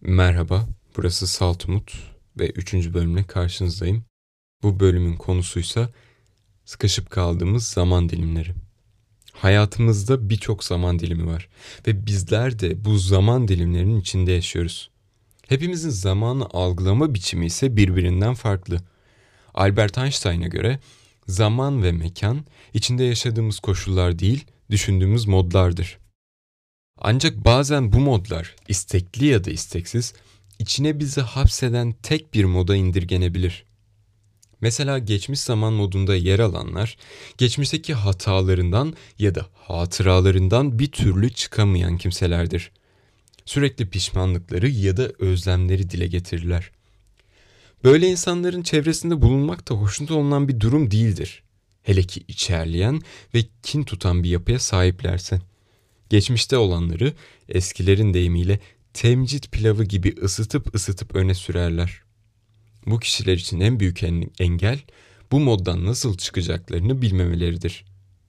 [0.00, 1.92] Merhaba, burası Salt Umut
[2.38, 2.74] ve 3.
[2.74, 4.04] bölümle karşınızdayım.
[4.62, 5.88] Bu bölümün konusuysa
[6.64, 8.54] sıkışıp kaldığımız zaman dilimleri.
[9.32, 11.48] Hayatımızda birçok zaman dilimi var
[11.86, 14.90] ve bizler de bu zaman dilimlerinin içinde yaşıyoruz.
[15.48, 18.78] Hepimizin zamanı algılama biçimi ise birbirinden farklı.
[19.54, 20.78] Albert Einstein'a göre
[21.26, 22.44] zaman ve mekan
[22.74, 25.98] içinde yaşadığımız koşullar değil, düşündüğümüz modlardır.
[27.00, 30.14] Ancak bazen bu modlar istekli ya da isteksiz
[30.58, 33.64] içine bizi hapseden tek bir moda indirgenebilir.
[34.60, 36.96] Mesela geçmiş zaman modunda yer alanlar
[37.38, 42.70] geçmişteki hatalarından ya da hatıralarından bir türlü çıkamayan kimselerdir.
[43.44, 46.70] Sürekli pişmanlıkları ya da özlemleri dile getirirler.
[47.84, 51.42] Böyle insanların çevresinde bulunmak da hoşnut olunan bir durum değildir.
[51.82, 53.00] Hele ki içerleyen
[53.34, 55.40] ve kin tutan bir yapıya sahiplerse.
[56.10, 57.12] Geçmişte olanları
[57.48, 58.60] eskilerin deyimiyle
[58.92, 62.02] temcit pilavı gibi ısıtıp ısıtıp öne sürerler.
[62.86, 64.02] Bu kişiler için en büyük
[64.38, 64.80] engel
[65.32, 67.84] bu moddan nasıl çıkacaklarını bilmemeleridir.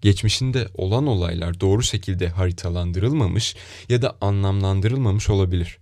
[0.00, 3.56] Geçmişinde olan olaylar doğru şekilde haritalandırılmamış
[3.88, 5.78] ya da anlamlandırılmamış olabilir.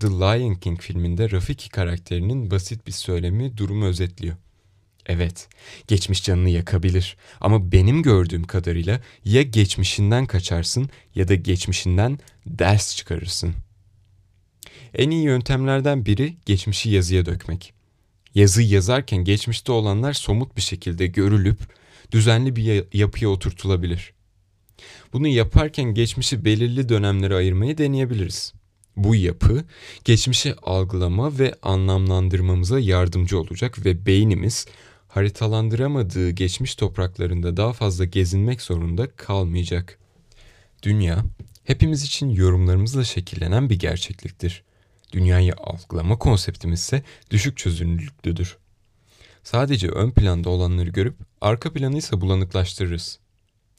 [0.00, 4.36] The Lion King filminde Rafiki karakterinin basit bir söylemi durumu özetliyor.
[5.06, 5.48] Evet,
[5.88, 13.54] geçmiş canını yakabilir ama benim gördüğüm kadarıyla ya geçmişinden kaçarsın ya da geçmişinden ders çıkarırsın.
[14.94, 17.72] En iyi yöntemlerden biri geçmişi yazıya dökmek.
[18.34, 21.58] Yazı yazarken geçmişte olanlar somut bir şekilde görülüp
[22.12, 24.12] düzenli bir yapıya oturtulabilir.
[25.12, 28.52] Bunu yaparken geçmişi belirli dönemlere ayırmayı deneyebiliriz.
[28.96, 29.64] Bu yapı
[30.04, 34.66] geçmişi algılama ve anlamlandırmamıza yardımcı olacak ve beynimiz
[35.08, 39.98] haritalandıramadığı geçmiş topraklarında daha fazla gezinmek zorunda kalmayacak.
[40.82, 41.24] Dünya,
[41.64, 44.62] hepimiz için yorumlarımızla şekillenen bir gerçekliktir.
[45.12, 48.56] Dünyayı algılama konseptimiz ise düşük çözünürlüklüdür.
[49.44, 53.18] Sadece ön planda olanları görüp arka planı ise bulanıklaştırırız.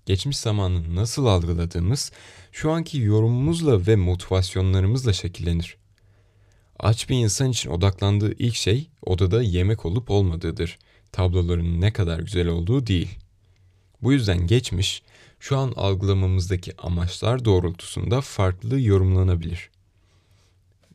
[0.06, 2.12] Geçmiş zamanı nasıl algıladığımız
[2.52, 5.78] şu anki yorumumuzla ve motivasyonlarımızla şekillenir.
[6.80, 10.78] Aç bir insan için odaklandığı ilk şey odada yemek olup olmadığıdır
[11.12, 13.10] tabloların ne kadar güzel olduğu değil.
[14.02, 15.04] Bu yüzden geçmiş
[15.40, 19.70] şu an algılamamızdaki amaçlar doğrultusunda farklı yorumlanabilir.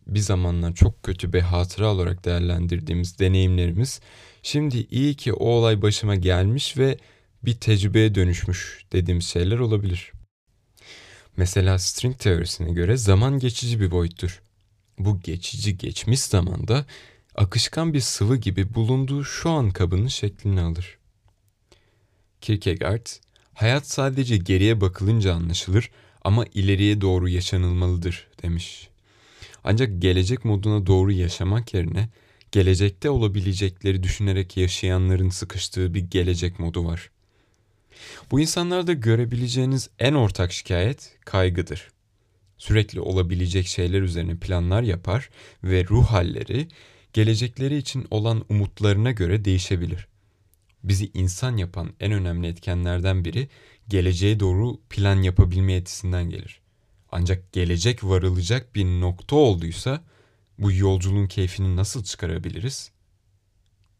[0.06, 4.00] Bir zamanlar çok kötü bir hatıra olarak değerlendirdiğimiz deneyimlerimiz
[4.42, 6.98] şimdi iyi ki o olay başıma gelmiş ve
[7.46, 10.12] bir tecrübeye dönüşmüş dediğimiz şeyler olabilir.
[11.36, 14.42] Mesela string teorisine göre zaman geçici bir boyuttur.
[14.98, 16.86] Bu geçici geçmiş zamanda
[17.34, 20.98] akışkan bir sıvı gibi bulunduğu şu an kabının şeklini alır.
[22.40, 23.06] Kierkegaard,
[23.54, 25.90] hayat sadece geriye bakılınca anlaşılır
[26.22, 28.88] ama ileriye doğru yaşanılmalıdır demiş.
[29.64, 32.08] Ancak gelecek moduna doğru yaşamak yerine
[32.52, 37.10] gelecekte olabilecekleri düşünerek yaşayanların sıkıştığı bir gelecek modu var.
[38.30, 41.88] Bu insanlarda görebileceğiniz en ortak şikayet kaygıdır.
[42.58, 45.30] Sürekli olabilecek şeyler üzerine planlar yapar
[45.64, 46.68] ve ruh halleri
[47.12, 50.08] gelecekleri için olan umutlarına göre değişebilir.
[50.84, 53.48] Bizi insan yapan en önemli etkenlerden biri
[53.88, 56.60] geleceğe doğru plan yapabilme yetisinden gelir.
[57.12, 60.04] Ancak gelecek varılacak bir nokta olduysa
[60.58, 62.90] bu yolculuğun keyfini nasıl çıkarabiliriz?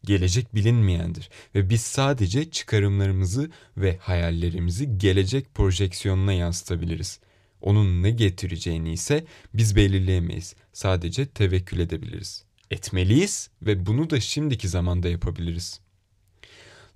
[0.07, 7.19] Gelecek bilinmeyendir ve biz sadece çıkarımlarımızı ve hayallerimizi gelecek projeksiyonuna yansıtabiliriz.
[7.61, 10.55] Onun ne getireceğini ise biz belirleyemeyiz.
[10.73, 15.79] Sadece tevekkül edebiliriz etmeliyiz ve bunu da şimdiki zamanda yapabiliriz.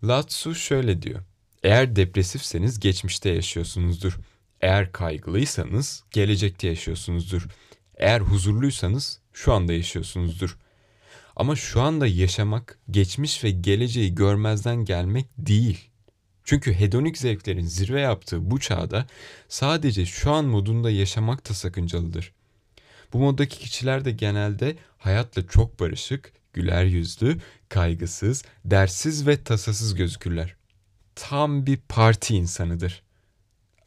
[0.03, 1.21] Lao şöyle diyor.
[1.63, 4.19] Eğer depresifseniz geçmişte yaşıyorsunuzdur.
[4.61, 7.47] Eğer kaygılıysanız gelecekte yaşıyorsunuzdur.
[7.95, 10.57] Eğer huzurluysanız şu anda yaşıyorsunuzdur.
[11.35, 15.89] Ama şu anda yaşamak geçmiş ve geleceği görmezden gelmek değil.
[16.43, 19.07] Çünkü hedonik zevklerin zirve yaptığı bu çağda
[19.47, 22.33] sadece şu an modunda yaşamak da sakıncalıdır.
[23.13, 27.37] Bu moddaki kişiler de genelde hayatla çok barışık, güler yüzlü,
[27.69, 30.55] kaygısız, dersiz ve tasasız gözükürler.
[31.15, 33.03] Tam bir parti insanıdır.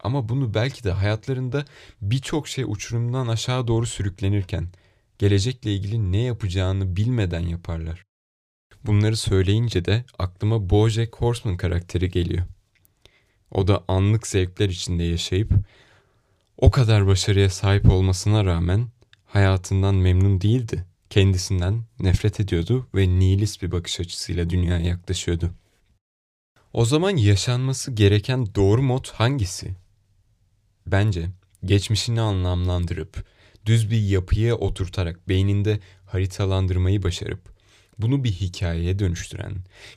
[0.00, 1.64] Ama bunu belki de hayatlarında
[2.02, 4.68] birçok şey uçurumdan aşağı doğru sürüklenirken,
[5.18, 8.04] gelecekle ilgili ne yapacağını bilmeden yaparlar.
[8.86, 12.44] Bunları söyleyince de aklıma Bojack Horseman karakteri geliyor.
[13.50, 15.52] O da anlık zevkler içinde yaşayıp
[16.56, 18.88] o kadar başarıya sahip olmasına rağmen
[19.26, 20.84] hayatından memnun değildi.
[21.10, 25.50] Kendisinden nefret ediyordu ve nihilist bir bakış açısıyla dünyaya yaklaşıyordu.
[26.72, 29.74] O zaman yaşanması gereken doğru mod hangisi?
[30.86, 31.28] Bence
[31.64, 33.24] geçmişini anlamlandırıp
[33.66, 37.54] düz bir yapıya oturtarak beyninde haritalandırmayı başarıp
[37.98, 39.52] bunu bir hikayeye dönüştüren,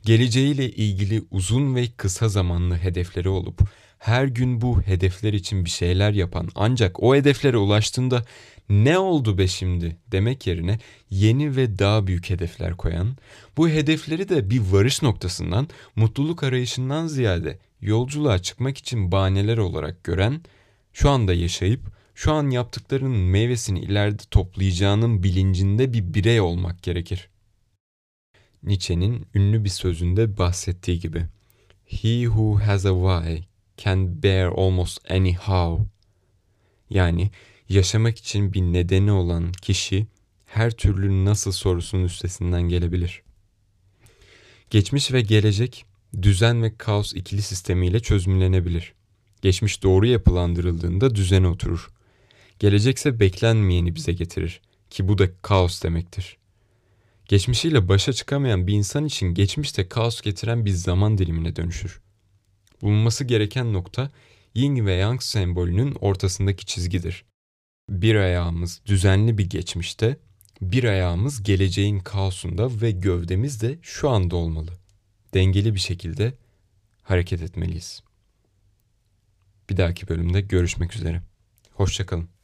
[0.05, 3.61] geleceğiyle ilgili uzun ve kısa zamanlı hedefleri olup
[3.99, 8.25] her gün bu hedefler için bir şeyler yapan ancak o hedeflere ulaştığında
[8.69, 9.97] ne oldu be şimdi?
[10.11, 10.79] demek yerine
[11.09, 13.17] yeni ve daha büyük hedefler koyan,
[13.57, 20.41] bu hedefleri de bir varış noktasından, mutluluk arayışından ziyade yolculuğa çıkmak için bahaneler olarak gören,
[20.93, 27.29] şu anda yaşayıp şu an yaptıklarının meyvesini ileride toplayacağının bilincinde bir birey olmak gerekir.
[28.63, 31.25] Nietzsche'nin ünlü bir sözünde bahsettiği gibi,
[31.85, 33.43] He who has a why
[33.77, 35.85] can bear almost any how.
[36.89, 37.31] Yani
[37.69, 40.07] yaşamak için bir nedeni olan kişi
[40.45, 43.21] her türlü nasıl sorusunun üstesinden gelebilir.
[44.69, 45.85] Geçmiş ve gelecek
[46.21, 48.93] düzen ve kaos ikili sistemiyle çözümlenebilir.
[49.41, 51.96] Geçmiş doğru yapılandırıldığında düzene oturur.
[52.59, 56.37] Gelecekse beklenmeyeni bize getirir ki bu da kaos demektir.
[57.25, 62.01] Geçmişiyle başa çıkamayan bir insan için geçmişte kaos getiren bir zaman dilimine dönüşür.
[62.81, 64.11] Bulunması gereken nokta
[64.55, 67.25] yin ve yang sembolünün ortasındaki çizgidir.
[67.89, 70.17] Bir ayağımız düzenli bir geçmişte,
[70.61, 74.71] bir ayağımız geleceğin kaosunda ve gövdemiz de şu anda olmalı.
[75.33, 76.33] Dengeli bir şekilde
[77.03, 78.03] hareket etmeliyiz.
[79.69, 81.21] Bir dahaki bölümde görüşmek üzere.
[81.73, 82.36] Hoşçakalın.